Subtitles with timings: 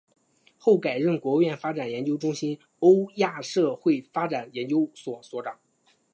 [0.57, 5.59] 后改任国务院发展研究中心欧亚社会发展研究所所长。